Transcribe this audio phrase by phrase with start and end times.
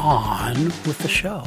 [0.00, 1.44] on with the show.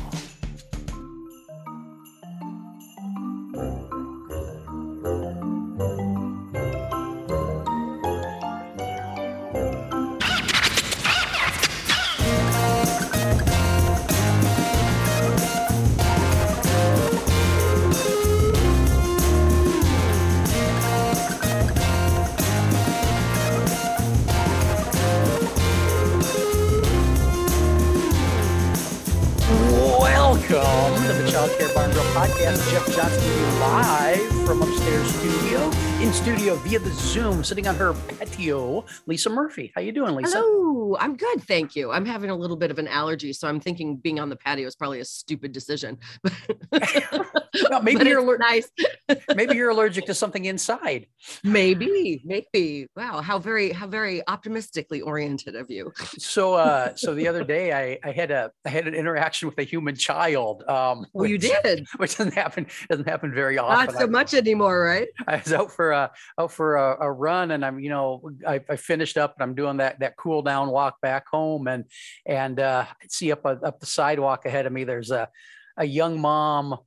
[31.33, 32.71] Welcome to the Child Care Bar and Grill podcast.
[32.71, 38.85] Jeff Johnson live from upstairs studio, in studio via the Zoom, sitting on her patio.
[39.07, 40.37] Lisa Murphy, how you doing, Lisa?
[40.37, 41.91] Hello, I'm good, thank you.
[41.91, 44.67] I'm having a little bit of an allergy, so I'm thinking being on the patio
[44.67, 45.97] is probably a stupid decision.
[47.69, 48.69] Well, maybe you're aller- nice.
[49.35, 51.07] maybe you're allergic to something inside.
[51.43, 52.87] maybe, maybe.
[52.95, 55.91] Wow, how very, how very optimistically oriented of you.
[56.17, 59.57] So, uh, so the other day I, I had a I had an interaction with
[59.59, 60.63] a human child.
[60.67, 63.85] Um, Well, you did which doesn't happen doesn't happen very often.
[63.87, 65.07] not so I- much anymore, right?
[65.27, 68.61] I was out for a out for a, a run, and I'm you know I,
[68.69, 71.85] I finished up and I'm doing that that cool down walk back home, and
[72.25, 74.83] and uh, I see up up the sidewalk ahead of me.
[74.85, 75.29] There's a
[75.77, 76.77] a young mom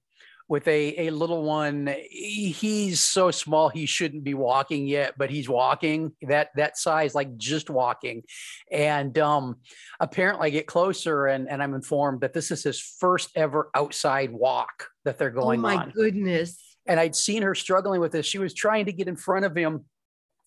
[0.49, 1.95] with a a little one.
[2.11, 7.37] He's so small he shouldn't be walking yet, but he's walking that that size, like
[7.37, 8.23] just walking.
[8.71, 9.57] And um,
[9.99, 14.33] apparently, I get closer, and and I'm informed that this is his first ever outside
[14.33, 16.79] walk that they're going oh my on goodness.
[16.87, 18.27] and I'd seen her struggling with this.
[18.27, 19.85] She was trying to get in front of him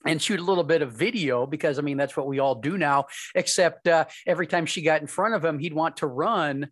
[0.06, 2.78] and shoot a little bit of video because I mean that's what we all do
[2.78, 3.08] now.
[3.36, 6.70] Except uh, every time she got in front of him, he'd want to run,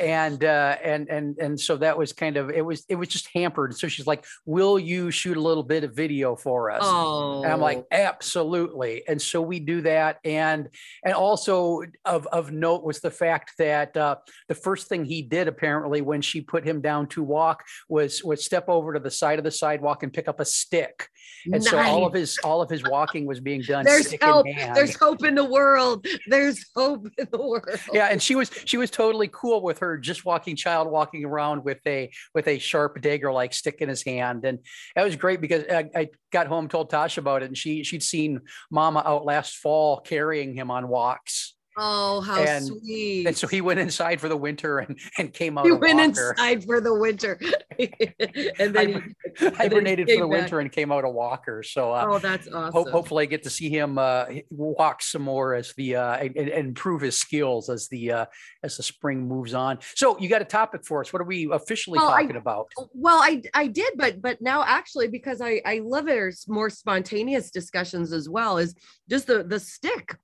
[0.00, 3.28] and uh, and and and so that was kind of it was it was just
[3.34, 3.76] hampered.
[3.76, 7.52] So she's like, "Will you shoot a little bit of video for us?" Oh, And
[7.52, 9.02] I'm like, absolutely.
[9.08, 10.18] And so we do that.
[10.24, 10.68] And
[11.04, 14.16] and also of, of note was the fact that uh,
[14.48, 18.44] the first thing he did apparently when she put him down to walk was was
[18.44, 21.08] step over to the side of the sidewalk and pick up a stick.
[21.52, 24.46] And so all of his all of his walking was being done There's stick help.
[24.46, 24.76] in hand.
[24.76, 26.06] There's hope in the world.
[26.26, 27.80] There's hope in the world.
[27.92, 31.64] yeah, and she was she was totally cool with her just walking child walking around
[31.64, 34.58] with a with a sharp dagger like stick in his hand, and
[34.94, 38.02] that was great because I, I got home told Tasha about it, and she she'd
[38.02, 38.40] seen
[38.70, 43.26] Mama out last fall carrying him on walks, Oh, how And- sweet.
[43.26, 45.64] and so he went inside for the winter and and came out.
[45.64, 46.30] he went walker.
[46.30, 47.38] inside for the winter.
[48.58, 50.28] and then he, hibernated for the back.
[50.30, 51.62] winter and came out a walker.
[51.62, 52.72] So uh, oh, that's awesome.
[52.72, 56.36] hope, hopefully I get to see him uh, walk some more as the uh, and,
[56.36, 58.26] and improve his skills as the uh,
[58.62, 59.78] as the spring moves on.
[59.94, 61.12] So you got a topic for us?
[61.12, 62.66] What are we officially Well, I- talking about?
[62.94, 66.68] well i i did but but now actually because i i love it there's more
[66.70, 68.74] spontaneous discussions as well is
[69.08, 70.16] just the the stick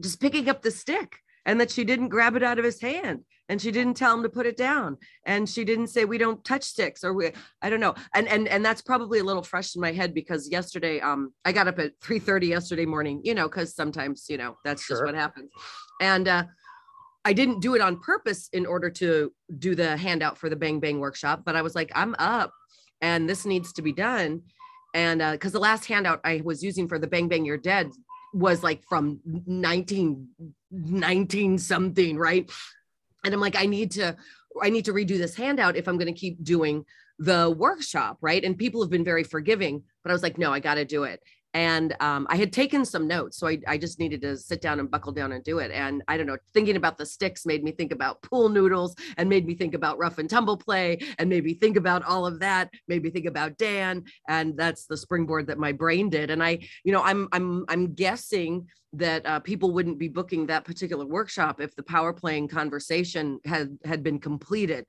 [0.00, 1.16] just picking up the stick
[1.46, 4.22] and that she didn't grab it out of his hand and she didn't tell him
[4.22, 4.96] to put it down.
[5.26, 7.32] And she didn't say we don't touch sticks or we
[7.62, 7.94] i don't know.
[8.14, 11.52] And and and that's probably a little fresh in my head because yesterday um i
[11.52, 15.04] got up at 3 30 yesterday morning you know because sometimes you know that's just
[15.04, 15.50] what happens.
[16.00, 16.44] And uh
[17.26, 20.78] I didn't do it on purpose in order to do the handout for the Bang
[20.78, 22.52] Bang workshop, but I was like, I'm up
[23.00, 24.42] and this needs to be done.
[24.92, 27.90] And because the last handout I was using for the Bang Bang You're Dead
[28.34, 30.28] was like from 19,
[30.70, 32.50] 19 something, right?
[33.24, 34.16] And I'm like, I need to,
[34.60, 36.84] I need to redo this handout if I'm going to keep doing
[37.18, 38.44] the workshop, right?
[38.44, 41.04] And people have been very forgiving, but I was like, no, I got to do
[41.04, 41.20] it.
[41.54, 44.80] And um, I had taken some notes, so I, I just needed to sit down
[44.80, 45.70] and buckle down and do it.
[45.70, 49.28] And I don't know, thinking about the sticks made me think about pool noodles, and
[49.28, 52.40] made me think about rough and tumble play, and made me think about all of
[52.40, 52.70] that.
[52.88, 56.30] Made me think about Dan, and that's the springboard that my brain did.
[56.30, 60.64] And I, you know, I'm I'm I'm guessing that uh, people wouldn't be booking that
[60.64, 64.86] particular workshop if the power playing conversation had had been completed.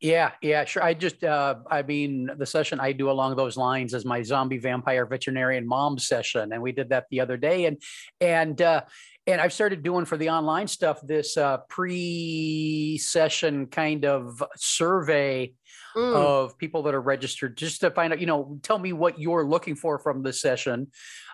[0.00, 0.84] Yeah, yeah, sure.
[0.84, 4.58] I just, uh, I mean, the session I do along those lines is my zombie
[4.58, 7.82] vampire veterinarian mom session, and we did that the other day, and
[8.20, 8.82] and uh,
[9.26, 15.52] and I've started doing for the online stuff this uh, pre-session kind of survey
[15.96, 16.14] mm.
[16.14, 19.44] of people that are registered just to find out, you know, tell me what you're
[19.44, 20.86] looking for from this session.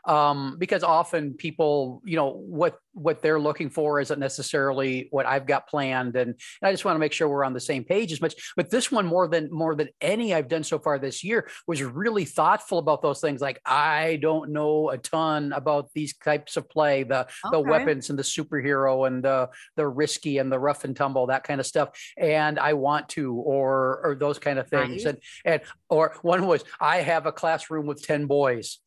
[0.07, 5.47] Um, because often people, you know, what what they're looking for isn't necessarily what I've
[5.47, 6.15] got planned.
[6.17, 8.35] And, and I just want to make sure we're on the same page as much.
[8.57, 11.83] But this one more than more than any I've done so far this year was
[11.83, 13.41] really thoughtful about those things.
[13.41, 17.29] Like I don't know a ton about these types of play, the okay.
[17.51, 21.45] the weapons and the superhero and the the risky and the rough and tumble, that
[21.45, 21.91] kind of stuff.
[22.17, 25.05] And I want to, or or those kind of things.
[25.05, 25.15] Right.
[25.15, 28.79] And and or one was I have a classroom with 10 boys.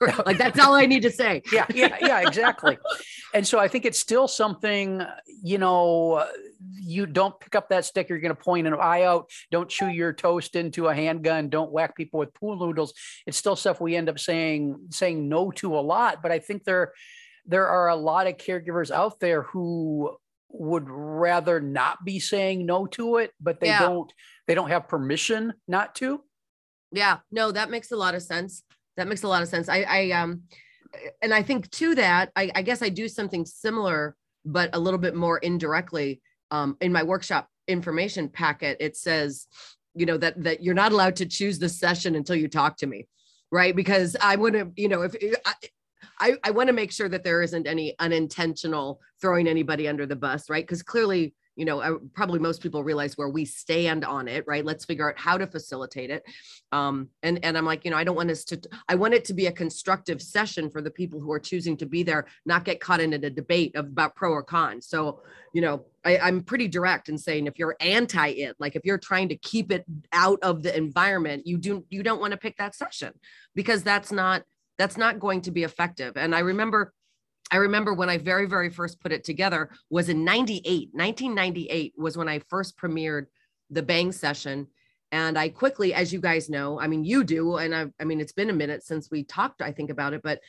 [0.26, 1.42] like that's all I need to say.
[1.52, 2.78] yeah, yeah, yeah, exactly.
[3.34, 5.02] and so I think it's still something,
[5.42, 6.26] you know,
[6.80, 9.30] you don't pick up that stick, you're going to point an eye out.
[9.50, 11.48] Don't chew your toast into a handgun.
[11.48, 12.94] Don't whack people with pool noodles.
[13.26, 16.22] It's still stuff we end up saying saying no to a lot.
[16.22, 16.92] But I think there
[17.46, 20.16] there are a lot of caregivers out there who
[20.50, 23.80] would rather not be saying no to it, but they yeah.
[23.80, 24.12] don't
[24.46, 26.22] they don't have permission not to.
[26.92, 28.62] Yeah, no, that makes a lot of sense.
[28.96, 29.68] That makes a lot of sense.
[29.68, 30.42] I, I um,
[31.22, 34.98] and I think to that, I, I guess I do something similar, but a little
[34.98, 36.20] bit more indirectly.
[36.50, 39.46] Um, in my workshop information packet, it says,
[39.94, 42.86] you know, that that you're not allowed to choose the session until you talk to
[42.86, 43.08] me,
[43.50, 43.74] right?
[43.74, 45.16] Because I want to, you know, if
[45.46, 45.54] I,
[46.20, 50.16] I, I want to make sure that there isn't any unintentional throwing anybody under the
[50.16, 50.64] bus, right?
[50.64, 54.64] Because clearly you know, I, probably most people realize where we stand on it, right?
[54.64, 56.24] Let's figure out how to facilitate it.
[56.72, 58.60] Um, and and I'm like, you know, I don't want us to.
[58.88, 61.86] I want it to be a constructive session for the people who are choosing to
[61.86, 64.80] be there, not get caught in a debate about pro or con.
[64.80, 65.22] So,
[65.52, 68.98] you know, I, I'm pretty direct in saying if you're anti it, like if you're
[68.98, 72.56] trying to keep it out of the environment, you do you don't want to pick
[72.56, 73.12] that session
[73.54, 74.42] because that's not
[74.78, 76.16] that's not going to be effective.
[76.16, 76.92] And I remember
[77.52, 80.88] I remember when I very, very first put it together was in 98.
[80.92, 83.26] 1998 was when I first premiered
[83.70, 84.66] the Bang session.
[85.12, 88.20] And I quickly, as you guys know, I mean, you do, and I, I mean,
[88.20, 90.40] it's been a minute since we talked, I think, about it, but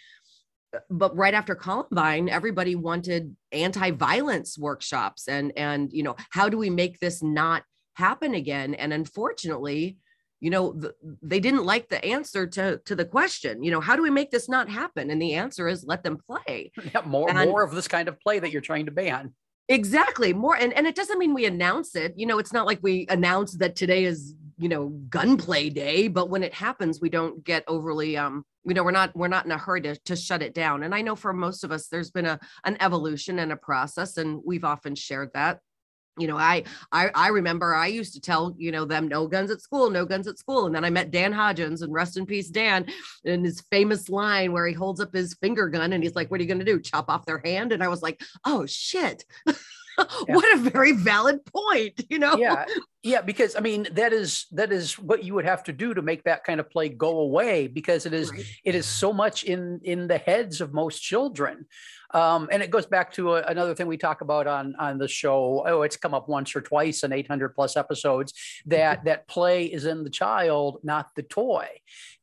[0.89, 6.71] but right after Columbine, everybody wanted anti-violence workshops and and you know, how do we
[6.71, 7.63] make this not
[7.95, 8.73] happen again?
[8.73, 9.97] And unfortunately,
[10.43, 13.95] you know the, they didn't like the answer to to the question you know how
[13.95, 15.09] do we make this not happen?
[15.09, 16.71] And the answer is let them play.
[16.93, 19.33] Yeah more and, more of this kind of play that you're trying to ban.
[19.69, 22.79] Exactly more and and it doesn't mean we announce it you know it's not like
[22.81, 27.43] we announce that today is you know gunplay day but when it happens we don't
[27.45, 30.41] get overly um you know we're not we're not in a hurry to, to shut
[30.41, 30.83] it down.
[30.83, 34.17] And i know for most of us there's been a an evolution and a process
[34.17, 35.59] and we've often shared that
[36.17, 39.51] you know I, I i remember i used to tell you know them no guns
[39.51, 40.65] at school no guns at school.
[40.65, 42.85] And then i met dan hodgins and rest in peace dan
[43.23, 46.39] in his famous line where he holds up his finger gun and he's like what
[46.39, 47.71] are you going to do chop off their hand?
[47.71, 49.25] And i was like oh shit.
[50.27, 50.33] Yeah.
[50.33, 52.35] what a very valid point you know?
[52.35, 52.65] Yeah
[53.03, 56.01] yeah because i mean that is that is what you would have to do to
[56.01, 58.45] make that kind of play go away because it is right.
[58.63, 61.65] it is so much in in the heads of most children
[62.13, 65.07] um, and it goes back to a, another thing we talk about on on the
[65.07, 65.63] show.
[65.65, 68.33] Oh, it's come up once or twice in 800 plus episodes
[68.67, 71.67] that that play is in the child, not the toy.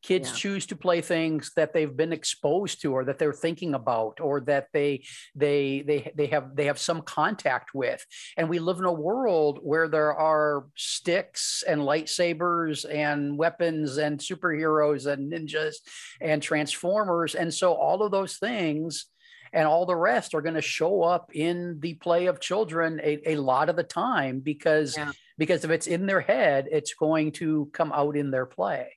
[0.03, 0.37] Kids yeah.
[0.37, 4.41] choose to play things that they've been exposed to, or that they're thinking about, or
[4.43, 5.05] that they
[5.35, 8.05] they they they have they have some contact with.
[8.37, 14.21] And we live in a world where there are sticks and lightsabers and weapons and
[14.21, 15.75] superheroes and ninjas
[16.21, 19.07] and transformers, and so all of those things
[19.53, 23.33] and all the rest are going to show up in the play of children a,
[23.33, 25.13] a lot of the time because yeah.
[25.39, 28.93] because if it's in their head it's going to come out in their play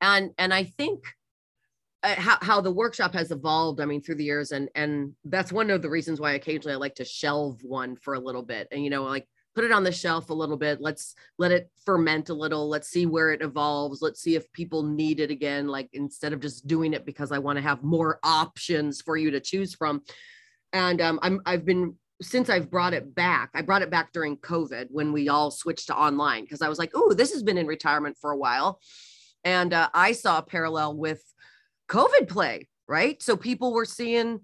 [0.00, 1.04] and and i think
[2.02, 5.52] uh, how, how the workshop has evolved i mean through the years and and that's
[5.52, 8.68] one of the reasons why occasionally i like to shelve one for a little bit
[8.70, 11.70] and you know like put it on the shelf a little bit let's let it
[11.84, 15.66] ferment a little let's see where it evolves let's see if people need it again
[15.66, 19.30] like instead of just doing it because i want to have more options for you
[19.30, 20.02] to choose from
[20.74, 24.38] and um, i'm i've been since I've brought it back, I brought it back during
[24.38, 27.58] COVID when we all switched to online because I was like, oh, this has been
[27.58, 28.80] in retirement for a while.
[29.44, 31.22] And uh, I saw a parallel with
[31.88, 33.22] COVID play, right?
[33.22, 34.40] So people were seeing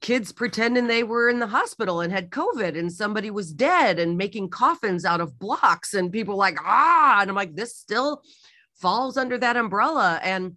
[0.00, 4.16] kids pretending they were in the hospital and had COVID and somebody was dead and
[4.16, 8.22] making coffins out of blocks and people like, ah, and I'm like, this still
[8.74, 10.20] falls under that umbrella.
[10.22, 10.56] And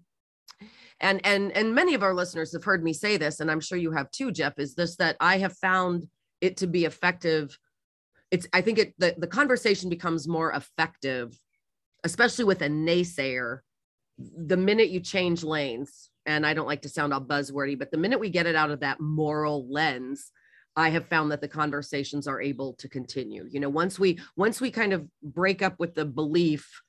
[1.00, 3.78] and and and many of our listeners have heard me say this, and I'm sure
[3.78, 6.08] you have too, Jeff, is this that I have found
[6.40, 7.58] it to be effective.
[8.32, 11.38] It's I think it the, the conversation becomes more effective,
[12.04, 13.60] especially with a naysayer,
[14.18, 17.98] the minute you change lanes and I don't like to sound all buzzwordy, but the
[17.98, 20.32] minute we get it out of that moral lens,
[20.76, 23.46] I have found that the conversations are able to continue.
[23.50, 26.82] You know, once we once we kind of break up with the belief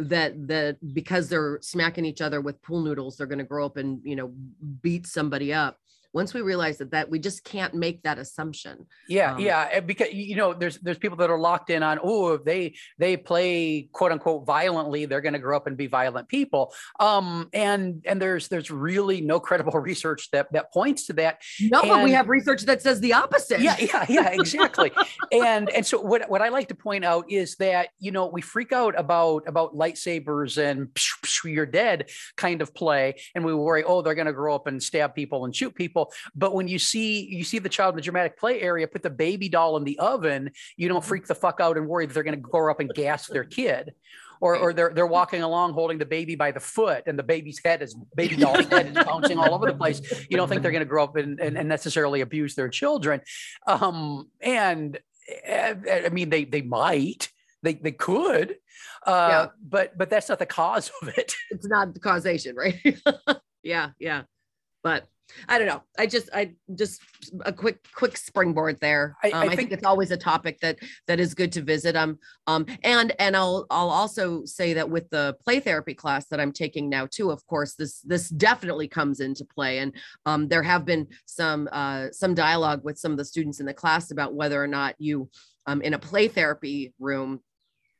[0.00, 3.76] that that because they're smacking each other with pool noodles they're going to grow up
[3.76, 4.32] and you know
[4.80, 5.76] beat somebody up
[6.12, 10.12] once we realize that that we just can't make that assumption yeah um, yeah because
[10.12, 13.88] you know there's there's people that are locked in on oh if they they play
[13.92, 16.72] quote unquote violently they're going to grow up and be violent people.
[16.98, 21.80] Um and and there's there's really no credible research that that points to that no
[21.80, 23.60] and, but we have research that says the opposite.
[23.60, 24.92] Yeah yeah yeah exactly.
[25.32, 28.40] And and so what what i like to point out is that you know we
[28.40, 33.54] freak out about about lightsabers and psh, psh, you're dead kind of play and we
[33.54, 36.30] worry oh they're going to grow up and stab people and shoot people people.
[36.34, 39.10] But when you see you see the child in the dramatic play area, put the
[39.10, 42.22] baby doll in the oven, you don't freak the fuck out and worry that they're
[42.22, 43.94] going to grow up and gas their kid.
[44.42, 47.60] Or, or they're they're walking along holding the baby by the foot and the baby's
[47.62, 50.00] head is baby doll's head is bouncing all over the place.
[50.30, 53.20] You don't think they're going to grow up and, and, and, necessarily abuse their children.
[53.66, 54.98] Um, and
[55.44, 55.74] eh,
[56.06, 57.28] I mean they they might
[57.62, 58.56] they they could
[59.06, 59.46] uh, yeah.
[59.62, 62.80] but but that's not the cause of it it's not the causation right
[63.62, 64.22] yeah yeah
[64.82, 65.06] but
[65.48, 65.82] I don't know.
[65.98, 67.02] I just, I just
[67.44, 69.16] a quick, quick springboard there.
[69.22, 71.62] I, um, I, think, I think, it's always a topic that that is good to
[71.62, 71.96] visit.
[71.96, 76.40] Um, um, and and I'll I'll also say that with the play therapy class that
[76.40, 77.30] I'm taking now too.
[77.30, 79.94] Of course, this this definitely comes into play, and
[80.26, 83.74] um, there have been some uh, some dialogue with some of the students in the
[83.74, 85.28] class about whether or not you
[85.66, 87.40] um, in a play therapy room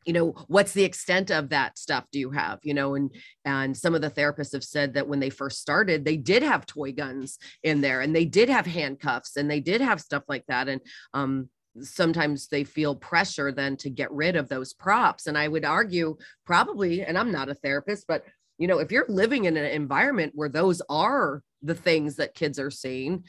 [0.06, 3.14] you know what's the extent of that stuff do you have you know and
[3.44, 6.66] and some of the therapists have said that when they first started they did have
[6.66, 10.44] toy guns in there and they did have handcuffs and they did have stuff like
[10.46, 10.68] that.
[10.68, 10.80] And
[11.14, 11.48] um
[11.80, 15.26] sometimes they feel pressure then to get rid of those props.
[15.26, 18.24] And i would argue probably and i'm not a therapist but
[18.58, 22.58] you know if you're living in an environment where those are the things that kids
[22.58, 23.24] are seeing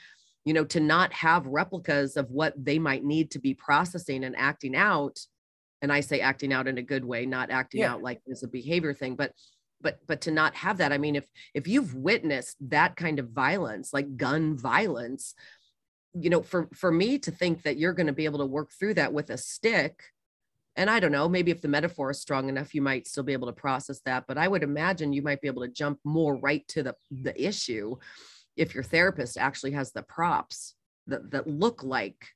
[0.45, 4.35] you know to not have replicas of what they might need to be processing and
[4.37, 5.19] acting out
[5.81, 7.93] and i say acting out in a good way not acting yeah.
[7.93, 9.31] out like it's a behavior thing but
[9.81, 13.29] but but to not have that i mean if if you've witnessed that kind of
[13.29, 15.33] violence like gun violence
[16.13, 18.71] you know for for me to think that you're going to be able to work
[18.77, 20.03] through that with a stick
[20.75, 23.33] and i don't know maybe if the metaphor is strong enough you might still be
[23.33, 26.35] able to process that but i would imagine you might be able to jump more
[26.37, 27.95] right to the the issue
[28.57, 30.75] if your therapist actually has the props
[31.07, 32.27] that that look like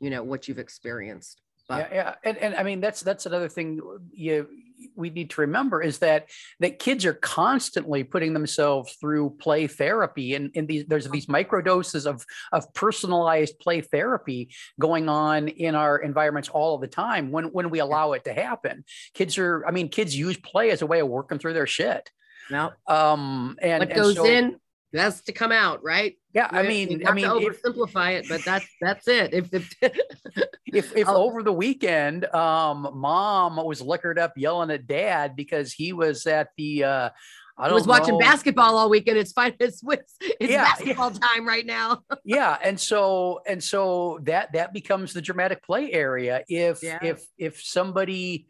[0.00, 2.14] you know what you've experienced but yeah, yeah.
[2.24, 3.80] And, and I mean that's that's another thing
[4.12, 4.48] you
[4.96, 6.30] we need to remember is that
[6.60, 11.60] that kids are constantly putting themselves through play therapy and, and these there's these micro
[11.60, 17.30] doses of of personalized play therapy going on in our environments all of the time
[17.30, 18.84] when when we allow it to happen.
[19.14, 22.10] Kids are I mean kids use play as a way of working through their shit.
[22.50, 24.60] Now, um, and what goes so, in
[24.94, 26.16] that's to come out, right?
[26.32, 29.34] Yeah, I mean, I mean, oversimplify if, it, but that's that's it.
[29.34, 29.74] If if
[30.66, 35.92] if, if over the weekend, um, mom was liquored up yelling at dad because he
[35.92, 37.10] was at the uh,
[37.56, 39.18] I don't know was watching basketball all weekend.
[39.18, 39.54] It's fine.
[39.60, 41.18] It's it's, it's yeah, basketball yeah.
[41.18, 42.02] time right now.
[42.24, 46.42] yeah, and so and so that that becomes the dramatic play area.
[46.48, 46.98] If yeah.
[47.02, 48.46] if if somebody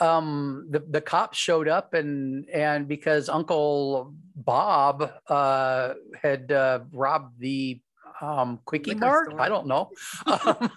[0.00, 7.38] um, the the cops showed up and and because Uncle Bob uh, had uh, robbed
[7.38, 7.80] the
[8.20, 9.40] um, quickie Liquor mart, store.
[9.40, 9.90] I don't know.
[10.26, 10.70] um,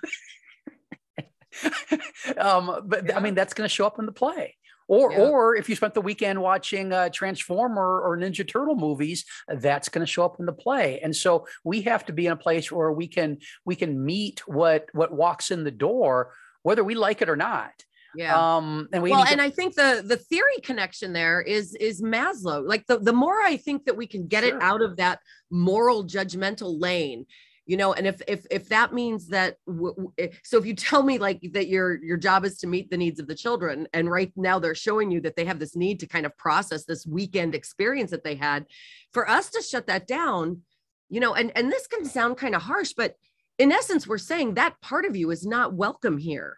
[2.38, 3.17] um, but yeah.
[3.17, 4.55] I mean that's going to show up in the play.
[4.89, 5.19] Or, yeah.
[5.19, 10.05] or if you spent the weekend watching uh, Transformer or Ninja Turtle movies, that's going
[10.05, 11.01] to show up in the play.
[11.01, 14.47] And so we have to be in a place where we can we can meet
[14.47, 16.31] what what walks in the door,
[16.63, 17.74] whether we like it or not.
[18.17, 18.36] Yeah.
[18.36, 22.67] Um, and we well, and I think the the theory connection there is is Maslow.
[22.67, 24.57] Like the the more I think that we can get sure.
[24.57, 25.19] it out of that
[25.51, 27.27] moral judgmental lane,
[27.67, 30.74] you know and if if if that means that w- w- eh, so if you
[30.74, 33.88] tell me like that your your job is to meet the needs of the children
[33.93, 36.86] and right now they're showing you that they have this need to kind of process
[36.86, 38.65] this weekend experience that they had
[39.12, 40.62] for us to shut that down
[41.09, 43.13] you know and and this can sound kind of harsh but
[43.59, 46.57] in essence we're saying that part of you is not welcome here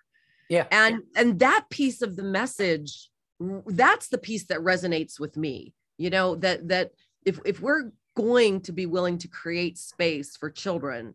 [0.50, 0.65] yeah.
[0.72, 3.10] And and that piece of the message
[3.68, 6.91] that's the piece that resonates with me you know that that
[7.25, 11.13] if if we're going to be willing to create space for children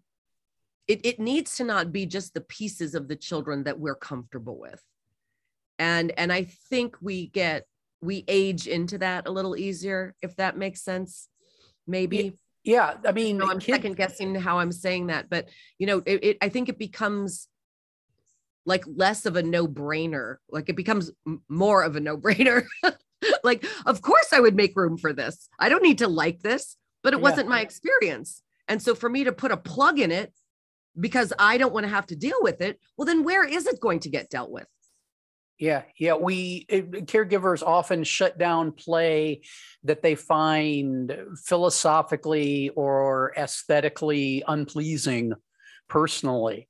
[0.87, 4.59] it, it needs to not be just the pieces of the children that we're comfortable
[4.59, 4.83] with.
[5.79, 7.67] And and i think we get
[8.00, 11.29] we age into that a little easier if that makes sense
[11.87, 12.38] maybe.
[12.62, 15.49] Yeah, yeah i mean i'm kid- second guessing how i'm saying that but
[15.79, 17.49] you know it, it, i think it becomes
[18.66, 20.37] like less of a no brainer.
[20.49, 21.11] Like it becomes
[21.49, 22.64] more of a no brainer.
[23.44, 25.49] like, of course, I would make room for this.
[25.59, 27.23] I don't need to like this, but it yeah.
[27.23, 28.42] wasn't my experience.
[28.68, 30.33] And so for me to put a plug in it
[30.99, 33.80] because I don't want to have to deal with it, well, then where is it
[33.80, 34.66] going to get dealt with?
[35.59, 36.14] Yeah, yeah.
[36.14, 39.42] We it, caregivers often shut down play
[39.85, 45.35] that they find philosophically or aesthetically unpleasing
[45.88, 46.68] personally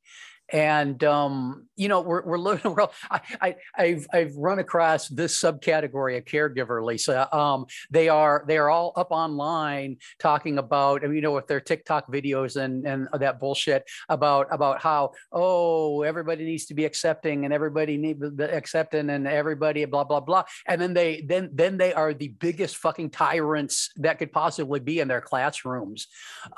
[0.52, 2.90] and um, you know we're we're a world.
[3.10, 7.34] I, I have I've run across this subcategory of caregiver, Lisa.
[7.34, 12.10] Um, they are they are all up online talking about you know with their TikTok
[12.12, 17.54] videos and and that bullshit about about how oh everybody needs to be accepting and
[17.54, 22.12] everybody need accepting and everybody blah blah blah, and then they then then they are
[22.12, 26.08] the biggest fucking tyrants that could possibly be in their classrooms,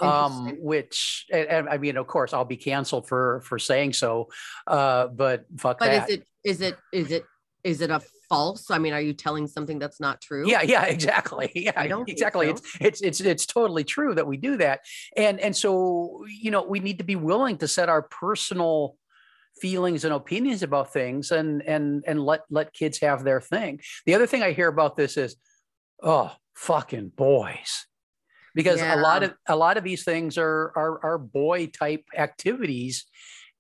[0.00, 3.92] um, which and, and I mean of course I'll be canceled for for saying saying
[3.92, 4.28] so.
[4.66, 6.09] Uh, but fuck but that.
[6.09, 7.25] is it is it is it
[7.64, 8.71] is it a false?
[8.71, 10.49] I mean, are you telling something that's not true?
[10.49, 11.50] Yeah, yeah, exactly.
[11.54, 12.47] Yeah, I don't exactly.
[12.47, 12.52] So.
[12.52, 14.80] It's it's it's it's totally true that we do that,
[15.16, 18.97] and and so you know we need to be willing to set our personal
[19.61, 23.80] feelings and opinions about things and and and let let kids have their thing.
[24.06, 25.37] The other thing I hear about this is,
[26.02, 27.87] oh, fucking boys
[28.56, 28.97] because yeah.
[28.97, 33.04] a lot of a lot of these things are are, are boy type activities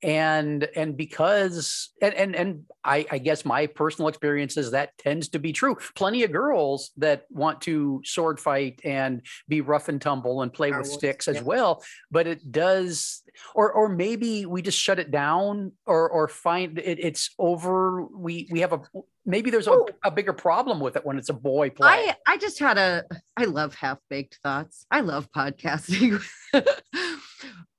[0.06, 5.28] and and because and and, and I, I guess my personal experience is that tends
[5.30, 10.00] to be true plenty of girls that want to sword fight and be rough and
[10.00, 11.42] tumble and play with sticks as yeah.
[11.42, 11.82] well
[12.12, 13.22] but it does
[13.56, 18.48] or or maybe we just shut it down or or find it, it's over we
[18.52, 18.80] we have a
[19.26, 21.88] maybe there's a, a, bigger problem with it when it's a boy play.
[21.88, 23.04] I, I just had a
[23.36, 24.86] I love half baked thoughts.
[24.90, 26.22] I love podcasting.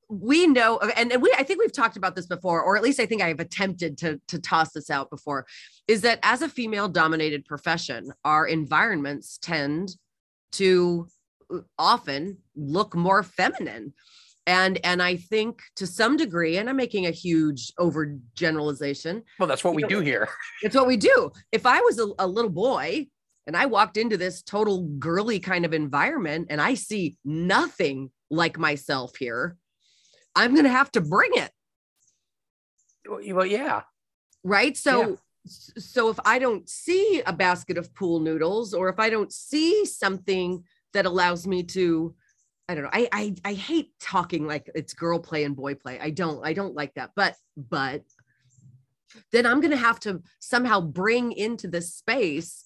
[0.09, 3.05] we know and we i think we've talked about this before or at least i
[3.05, 5.45] think i've attempted to to toss this out before
[5.87, 9.97] is that as a female dominated profession our environments tend
[10.51, 11.07] to
[11.53, 13.93] uh, often look more feminine.
[14.45, 19.23] And and i think to some degree and i'm making a huge overgeneralization.
[19.39, 20.29] Well that's what we know, do here.
[20.61, 21.31] it's what we do.
[21.51, 23.07] If i was a, a little boy
[23.45, 28.57] and i walked into this total girly kind of environment and i see nothing like
[28.57, 29.57] myself here
[30.37, 31.51] I'm going to have to bring it.
[33.33, 33.81] Well, yeah.
[34.43, 34.77] Right.
[34.77, 35.15] So, yeah.
[35.45, 39.85] so if I don't see a basket of pool noodles or if I don't see
[39.85, 42.15] something that allows me to,
[42.69, 42.89] I don't know.
[42.93, 45.99] I, I, I hate talking like it's girl play and boy play.
[45.99, 47.11] I don't, I don't like that.
[47.15, 48.03] But, but
[49.31, 52.63] then I'm going to have to somehow bring into this space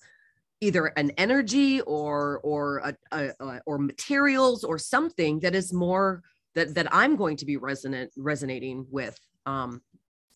[0.61, 6.21] either an energy or or a, a, a, or materials or something that is more
[6.55, 9.17] that that I'm going to be resonant resonating with.
[9.45, 9.81] Um,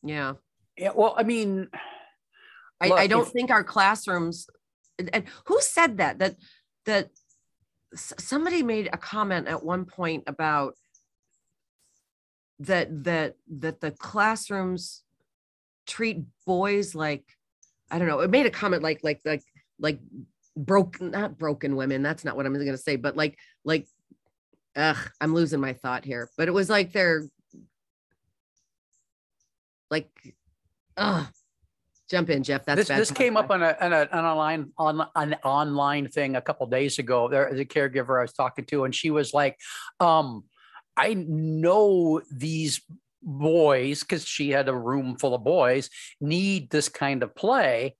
[0.03, 0.33] yeah.
[0.77, 0.91] Yeah.
[0.95, 1.67] Well, I mean,
[2.81, 4.47] I, look, I don't if, think our classrooms.
[4.97, 6.19] And, and who said that?
[6.19, 6.35] That
[6.85, 7.09] that
[7.95, 10.75] somebody made a comment at one point about
[12.59, 15.03] that that that the classrooms
[15.85, 17.23] treat boys like
[17.91, 18.21] I don't know.
[18.21, 19.43] It made a comment like like like
[19.79, 19.99] like
[20.55, 22.01] broken not broken women.
[22.01, 23.87] That's not what I'm going to say, but like like
[24.75, 27.27] ugh, I'm losing my thought here, but it was like they're
[29.89, 30.09] like,
[30.97, 31.27] ugh,
[32.09, 32.65] jump in, Jeff.
[32.65, 33.09] That's this.
[33.09, 36.67] This came up on a, on a an online on an online thing a couple
[36.67, 37.27] days ago.
[37.27, 39.57] There's a caregiver I was talking to, and she was like,
[39.99, 40.43] um,
[40.97, 42.81] "I know these
[43.21, 47.95] boys because she had a room full of boys need this kind of play."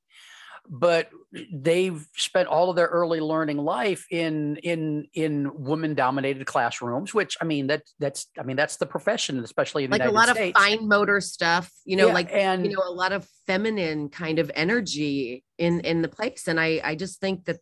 [0.70, 1.10] But
[1.54, 7.38] they've spent all of their early learning life in in in women dominated classrooms which
[7.42, 10.30] i mean that that's i mean that's the profession especially in like United a lot
[10.30, 10.58] States.
[10.58, 14.10] of fine motor stuff you know yeah, like and you know a lot of feminine
[14.10, 17.58] kind of energy in in the place and i i just think that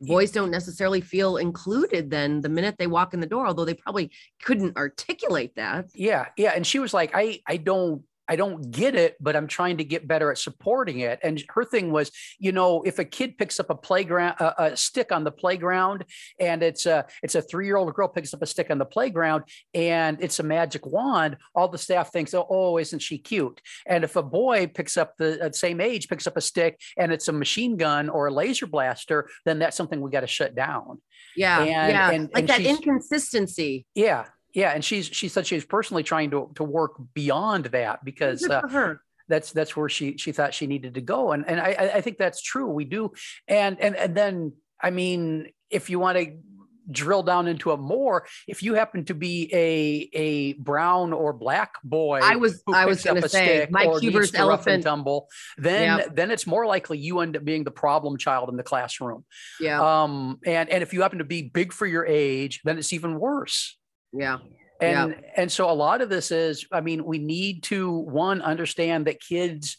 [0.00, 3.74] boys don't necessarily feel included then the minute they walk in the door although they
[3.74, 4.10] probably
[4.42, 8.94] couldn't articulate that yeah yeah and she was like i i don't I don't get
[8.94, 11.18] it, but I'm trying to get better at supporting it.
[11.22, 14.76] And her thing was, you know, if a kid picks up a playground, a, a
[14.76, 16.04] stick on the playground,
[16.38, 18.84] and it's a it's a three year old girl picks up a stick on the
[18.84, 23.60] playground, and it's a magic wand, all the staff thinks, oh, oh isn't she cute?
[23.86, 27.12] And if a boy picks up the uh, same age picks up a stick and
[27.12, 30.54] it's a machine gun or a laser blaster, then that's something we got to shut
[30.54, 31.00] down.
[31.36, 33.86] Yeah, and, yeah, and, like and that inconsistency.
[33.94, 38.04] Yeah, yeah, and she's she said she was personally trying to to work beyond that
[38.04, 38.94] because uh,
[39.28, 42.18] that's that's where she she thought she needed to go, and and I I think
[42.18, 42.68] that's true.
[42.68, 43.12] We do,
[43.48, 46.36] and and and then I mean, if you want to
[46.90, 51.76] drill down into it more if you happen to be a a brown or black
[51.82, 54.84] boy i was i was going to say mike huber's elephant.
[54.84, 58.62] tumble then then it's more likely you end up being the problem child in the
[58.62, 59.24] classroom.
[59.58, 62.92] Yeah um and and if you happen to be big for your age then it's
[62.92, 63.78] even worse
[64.14, 64.38] yeah.
[64.80, 69.06] And and so a lot of this is, I mean, we need to one understand
[69.06, 69.78] that kids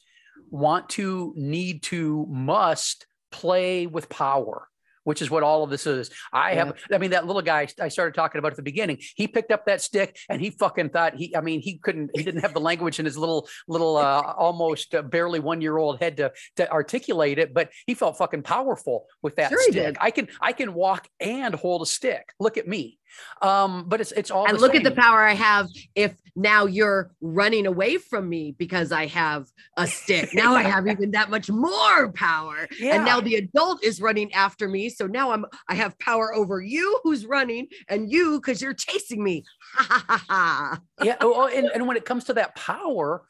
[0.50, 4.68] want to, need to, must play with power
[5.06, 6.10] which is what all of this is.
[6.34, 6.66] I yeah.
[6.66, 9.52] have, I mean, that little guy I started talking about at the beginning, he picked
[9.52, 12.54] up that stick and he fucking thought he, I mean, he couldn't, he didn't have
[12.54, 16.34] the language in his little, little, uh, almost uh, barely one year old head to,
[16.58, 19.96] to articulate it, but he felt fucking powerful with that sure stick.
[20.02, 22.34] I can, I can walk and hold a stick.
[22.40, 22.98] Look at me.
[23.42, 24.48] Um, but it's it's all.
[24.48, 24.86] And look same.
[24.86, 29.48] at the power I have if now you're running away from me because I have
[29.78, 30.30] a stick.
[30.34, 32.68] Now I have even that much more power.
[32.78, 32.96] Yeah.
[32.96, 34.90] And now the adult is running after me.
[34.90, 39.24] So now I'm I have power over you who's running and you because you're chasing
[39.24, 39.44] me.
[40.30, 41.16] yeah.
[41.22, 43.24] Oh, and, and when it comes to that power,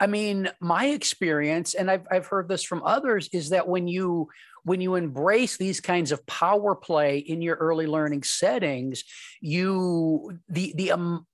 [0.00, 4.28] I mean, my experience, and I've I've heard this from others, is that when you
[4.64, 9.04] when you embrace these kinds of power play in your early learning settings,
[9.40, 11.26] you the the um,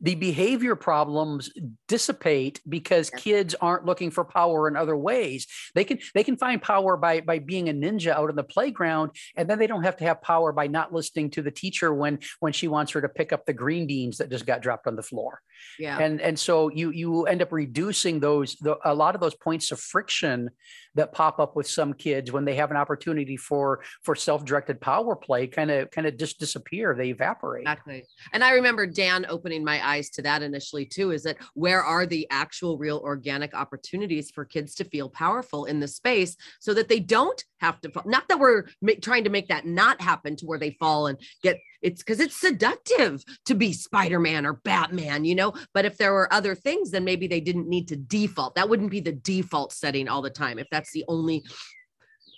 [0.00, 1.50] the behavior problems
[1.88, 5.46] dissipate because kids aren't looking for power in other ways.
[5.74, 9.12] They can they can find power by by being a ninja out in the playground
[9.36, 12.18] and then they don't have to have power by not listening to the teacher when
[12.40, 14.96] when she wants her to pick up the green beans that just got dropped on
[14.96, 15.40] the floor.
[15.78, 15.98] Yeah.
[15.98, 19.72] And and so you you end up reducing those the, a lot of those points
[19.72, 20.50] of friction
[20.96, 25.14] that pop up with some kids when they have an opportunity for for self-directed power
[25.14, 27.62] play kind of kind of just disappear they evaporate.
[27.62, 28.04] Exactly.
[28.32, 32.06] And i remember dan opening my eyes to that initially too is that where are
[32.06, 36.88] the actual real organic opportunities for kids to feel powerful in the space so that
[36.88, 38.02] they don't have to fall.
[38.06, 38.64] not that we're
[39.00, 42.40] trying to make that not happen to where they fall and get it's because it's
[42.40, 45.52] seductive to be spider-man or batman you know?
[45.74, 48.54] But if there were other things then maybe they didn't need to default.
[48.54, 51.44] That wouldn't be the default setting all the time if that's the only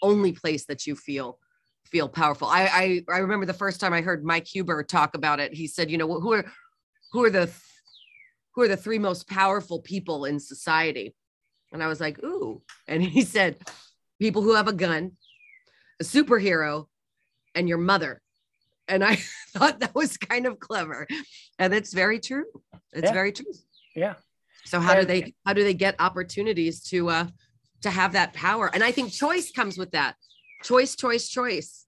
[0.03, 1.39] only place that you feel
[1.87, 5.41] feel powerful i i, I remember the first time i heard mike huber talk about
[5.41, 6.45] it he said you know who are
[7.13, 7.51] who are the
[8.55, 11.15] who are the three most powerful people in society
[11.73, 13.57] and i was like ooh and he said
[14.21, 15.13] people who have a gun
[16.01, 16.87] a superhero
[17.55, 18.21] and your mother
[18.89, 19.17] and I
[19.51, 21.07] thought that was kind of clever.
[21.59, 22.47] And it's very true.
[22.93, 23.13] It's yeah.
[23.13, 23.53] very true.
[23.95, 24.15] Yeah.
[24.65, 27.27] So how and, do they how do they get opportunities to uh
[27.83, 28.71] to have that power?
[28.73, 30.17] And I think choice comes with that.
[30.62, 31.87] Choice, choice, choice.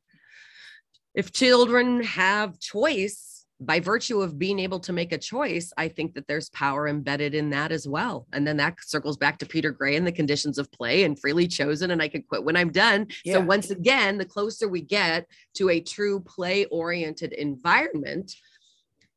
[1.15, 6.15] If children have choice, by virtue of being able to make a choice, I think
[6.15, 8.27] that there's power embedded in that as well.
[8.33, 11.47] And then that circles back to Peter Gray and the conditions of play and freely
[11.47, 11.91] chosen.
[11.91, 13.09] And I can quit when I'm done.
[13.23, 13.35] Yeah.
[13.35, 18.35] So once again, the closer we get to a true play oriented environment,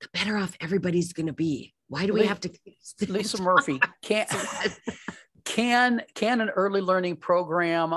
[0.01, 1.73] the better off everybody's going to be.
[1.88, 2.51] Why do we have to?
[3.07, 4.25] Lisa Murphy can
[5.45, 7.95] can can an early learning program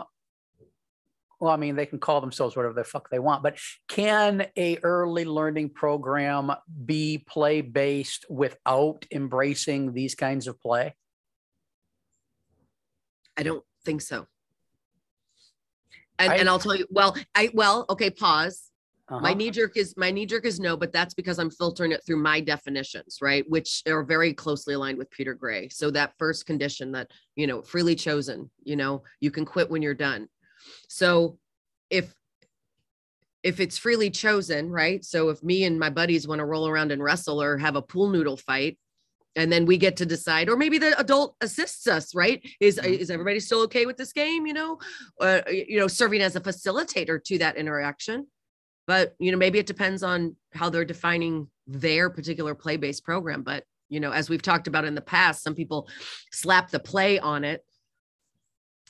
[1.38, 4.78] well, I mean, they can call themselves whatever the fuck they want, but can a
[4.78, 6.50] early learning program
[6.84, 10.94] be play based without embracing these kinds of play?
[13.36, 14.26] I don't think so.
[16.18, 18.70] And, I, and I'll tell you, well, I well, okay, pause.
[19.08, 19.20] Uh-huh.
[19.20, 22.00] My knee jerk is my knee jerk is no, but that's because I'm filtering it
[22.04, 23.44] through my definitions, right?
[23.48, 25.68] Which are very closely aligned with Peter Gray.
[25.68, 29.80] So that first condition that, you know, freely chosen, you know, you can quit when
[29.80, 30.28] you're done
[30.88, 31.38] so
[31.90, 32.14] if
[33.42, 35.04] if it's freely chosen, right?
[35.04, 37.82] So if me and my buddies want to roll around and wrestle or have a
[37.82, 38.76] pool noodle fight,
[39.36, 42.44] and then we get to decide, or maybe the adult assists us, right?
[42.60, 42.92] Is mm-hmm.
[42.92, 44.46] is everybody still okay with this game?
[44.46, 44.78] You know,
[45.20, 48.26] uh, you know, serving as a facilitator to that interaction.
[48.86, 53.42] But you know, maybe it depends on how they're defining their particular play-based program.
[53.42, 55.88] But you know, as we've talked about in the past, some people
[56.32, 57.64] slap the play on it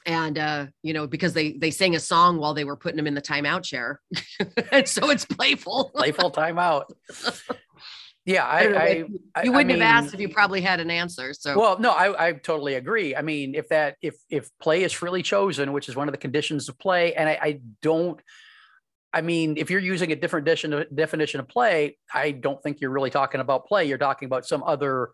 [0.07, 3.07] and uh you know because they they sang a song while they were putting them
[3.07, 4.01] in the timeout chair.
[4.73, 5.91] And so it's playful.
[5.95, 6.85] Playful timeout.
[8.29, 9.05] Yeah i,
[9.37, 11.57] I, you wouldn't I mean, have asked if you probably had an answer so.
[11.57, 13.15] Well no I, I totally agree.
[13.15, 16.19] I mean if that if if play is freely chosen which is one of the
[16.19, 18.21] conditions of play and i, I don't
[19.17, 22.91] I mean, if you're using a different definition definition of play, I don't think you're
[22.91, 23.87] really talking about play.
[23.87, 25.09] You're talking about some other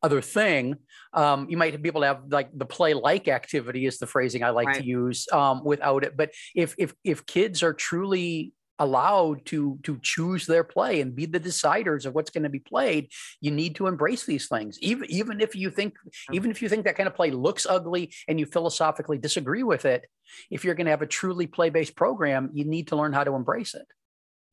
[0.00, 0.76] other thing.
[1.12, 4.44] Um, you might be able to have like the play like activity is the phrasing
[4.44, 4.76] I like right.
[4.76, 6.16] to use um, without it.
[6.16, 11.26] But if if if kids are truly allowed to to choose their play and be
[11.26, 13.10] the deciders of what's going to be played
[13.40, 15.94] you need to embrace these things even even if you think
[16.32, 19.84] even if you think that kind of play looks ugly and you philosophically disagree with
[19.84, 20.06] it
[20.50, 23.34] if you're going to have a truly play-based program you need to learn how to
[23.34, 23.86] embrace it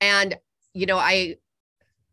[0.01, 0.35] and
[0.73, 1.35] you know i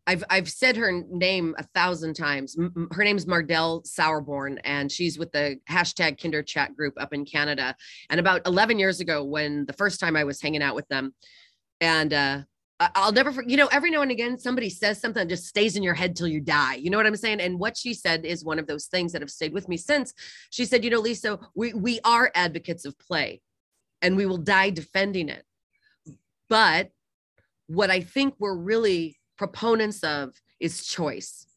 [0.05, 2.57] I've I've said her name a thousand times.
[2.91, 7.75] Her name's Mardell Sauerborn, and she's with the hashtag Kinder Chat group up in Canada.
[8.09, 11.13] And about 11 years ago, when the first time I was hanging out with them,
[11.83, 12.39] and uh,
[12.79, 15.75] I'll never forget, you know, every now and again, somebody says something that just stays
[15.75, 16.75] in your head till you die.
[16.75, 17.41] You know what I'm saying?
[17.41, 20.13] And what she said is one of those things that have stayed with me since.
[20.49, 23.41] She said, you know, Lisa, we, we are advocates of play
[24.01, 25.43] and we will die defending it.
[26.47, 26.91] But
[27.67, 31.47] what I think we're really proponents of is choice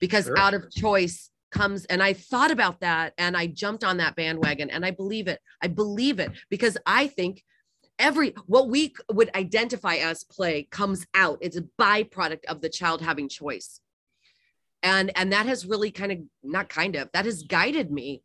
[0.00, 0.38] because Sure.
[0.38, 4.70] out of choice comes and I thought about that and I jumped on that bandwagon
[4.70, 5.40] and I believe it.
[5.60, 7.42] I believe it because I think
[7.98, 11.38] every what we would identify as play comes out.
[11.40, 13.80] It's a byproduct of the child having choice.
[14.82, 18.22] And and that has really kind of not kind of that has guided me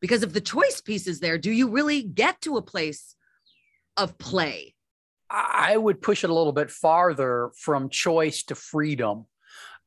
[0.00, 3.16] because if the choice piece is there, do you really get to a place
[3.96, 4.74] of play?
[5.28, 9.26] I would push it a little bit farther from choice to freedom.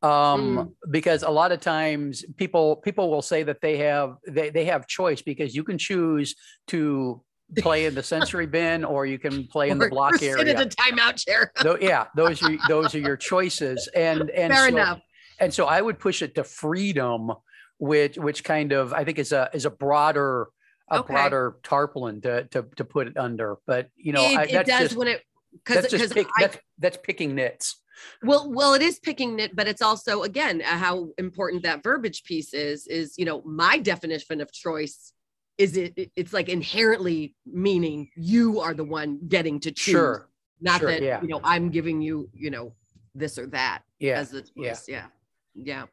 [0.02, 4.66] Um, because a lot of times people people will say that they have they, they
[4.66, 6.36] have choice because you can choose
[6.68, 7.22] to
[7.58, 10.56] play in the sensory bin or you can play in the block or sit area.
[10.56, 11.52] at a timeout chair.
[11.64, 13.88] Tho- yeah, those are those are your choices.
[13.96, 15.02] And and Fair so, enough.
[15.40, 17.32] and so I would push it to freedom,
[17.78, 20.48] which which kind of I think is a is a broader
[20.92, 21.14] a Okay.
[21.14, 23.58] broader tarpaulin to to to put it under.
[23.66, 26.28] But you know, it, I, it that's does just when it because that's just pick,
[26.38, 27.82] I that's that's picking nits.
[28.24, 32.54] well well it is picking it but it's also again how important that verbiage piece
[32.54, 35.12] is is you know my definition of choice
[35.60, 40.30] is it it- it's like inherently meaning you are the one getting to choose Sure.
[40.62, 41.22] not sure, that yeah.
[41.22, 42.74] you know i'm giving you you know
[43.14, 44.18] this or that Yeah.
[44.22, 44.70] as the yeah.
[44.70, 45.06] choice yeah
[45.54, 45.86] yeah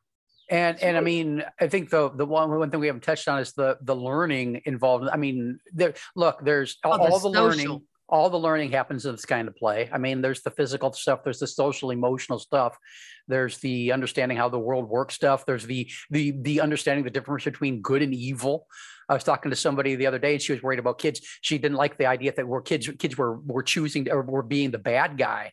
[0.48, 3.40] And and I mean, I think the the one one thing we haven't touched on
[3.44, 5.08] is the the learning involved.
[5.16, 9.10] I mean, there look, there's all, the all the learning, all the learning happens in
[9.16, 9.80] this kind of play.
[9.92, 12.78] I mean, there's the physical stuff, there's the social emotional stuff,
[13.26, 17.42] there's the understanding how the world works stuff, there's the the the understanding the difference
[17.44, 18.68] between good and evil.
[19.08, 21.20] I was talking to somebody the other day and she was worried about kids.
[21.40, 24.70] She didn't like the idea that we're kids kids were were choosing or were being
[24.70, 25.52] the bad guy.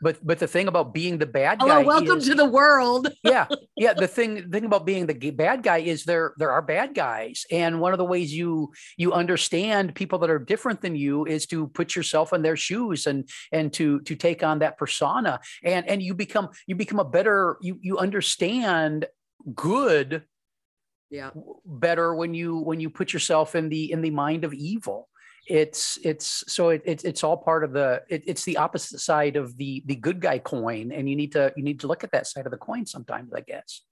[0.00, 3.08] But but the thing about being the bad hello guy welcome is- to the world
[3.24, 6.60] yeah yeah the thing the thing about being the bad guy is there there are
[6.60, 10.96] bad guys and one of the ways you you understand people that are different than
[10.96, 14.76] you is to put yourself in their shoes and and to to take on that
[14.76, 19.06] persona and and you become you become a better you you understand
[19.54, 20.24] good
[21.14, 21.30] yeah.
[21.64, 25.08] better when you when you put yourself in the in the mind of evil.
[25.46, 29.36] It's it's so it, it's it's all part of the it, it's the opposite side
[29.36, 32.10] of the the good guy coin and you need to you need to look at
[32.12, 33.82] that side of the coin sometimes i guess.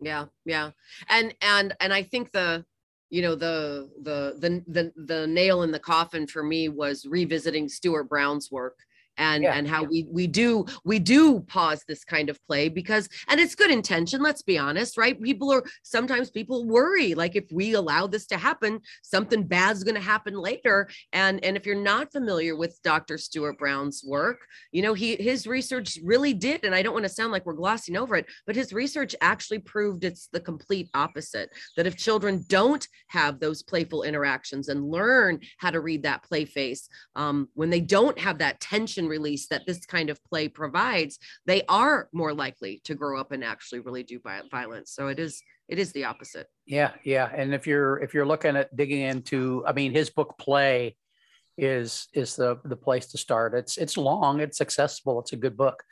[0.00, 0.70] Yeah yeah.
[1.08, 2.64] And and and i think the
[3.10, 7.68] you know the the the the, the nail in the coffin for me was revisiting
[7.68, 8.78] stuart brown's work
[9.18, 13.08] and Yeah, and how we we do we do pause this kind of play because
[13.28, 15.20] and it's good intention let's be honest right?
[15.20, 19.94] People are sometimes people worry like if we allow this to happen something bad's going
[19.94, 20.88] to happen later.
[21.12, 25.46] And and if you're not familiar with dr stuart brown's work you know he his
[25.46, 28.56] research really did and i don't want to sound like we're glossing over it but
[28.56, 34.02] his research actually proved it's the complete opposite that if children don't have those playful
[34.02, 38.60] interactions and learn how to read that play face um, when they don't have that
[38.60, 43.32] tension release that this kind of play provides they are more likely to grow up
[43.32, 44.92] and actually really do violence.
[44.92, 46.46] So it is it is the opposite.
[46.66, 47.30] Yeah yeah.
[47.34, 50.96] And if you're if you're looking at digging into i mean his book play
[51.58, 53.54] is is the the place to start.
[53.54, 55.82] It's it's long it's accessible it's a good book.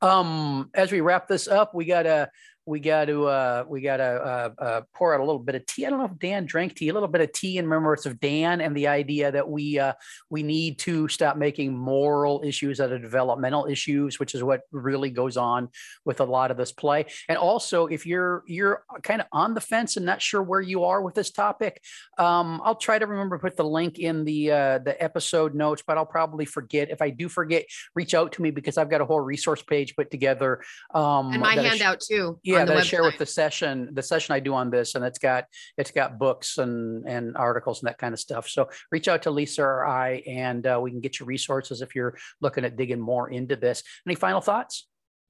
[0.00, 2.30] Um as we wrap this up we gotta
[2.70, 5.66] we got to uh, we got to uh, uh, pour out a little bit of
[5.66, 5.84] tea.
[5.84, 6.88] I don't know if Dan drank tea.
[6.88, 9.94] A little bit of tea in remembrance of Dan and the idea that we uh,
[10.30, 15.10] we need to stop making moral issues out of developmental issues, which is what really
[15.10, 15.68] goes on
[16.04, 17.06] with a lot of this play.
[17.28, 20.84] And also, if you're you're kind of on the fence and not sure where you
[20.84, 21.82] are with this topic,
[22.18, 25.82] um, I'll try to remember to put the link in the uh, the episode notes,
[25.84, 26.88] but I'll probably forget.
[26.88, 27.64] If I do forget,
[27.96, 30.62] reach out to me because I've got a whole resource page put together.
[30.94, 33.90] Um, and my I sh- handout too yeah the that I share with the session
[33.92, 35.44] the session I do on this and it's got
[35.76, 38.48] it's got books and and articles and that kind of stuff.
[38.48, 41.94] So reach out to Lisa or I and uh, we can get you resources if
[41.94, 43.82] you're looking at digging more into this.
[44.06, 44.86] Any final thoughts?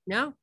[0.06, 0.34] No.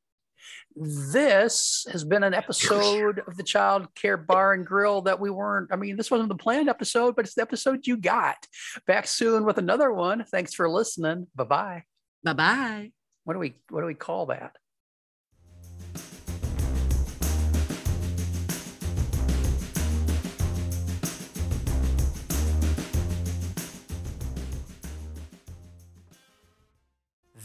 [0.76, 5.74] This has been an episode of the child care bar and grill that we weren't
[5.74, 8.38] i mean this wasn't the planned episode but it's the episode you got.
[8.86, 10.26] Back soon with another one.
[10.26, 11.28] Thanks for listening.
[11.36, 11.84] Bye bye
[12.24, 12.92] bye-bye.
[13.24, 14.56] What do we what do we call that